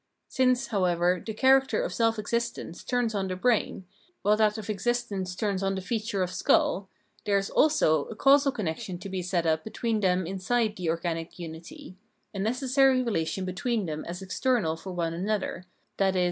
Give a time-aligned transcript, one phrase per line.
[0.29, 3.85] Since, however, the character of self existence turns on the brain,
[4.23, 6.89] while that of existence turns on the feature of skull,
[7.25, 11.37] there is also a causal connection to be set up between them inside the organic
[11.37, 11.97] unity—
[12.33, 15.65] a necessary relation between them as external for one another,
[15.99, 16.19] i.e.